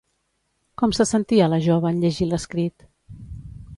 [0.81, 2.89] Com se sentia la jove en llegir l'escrit?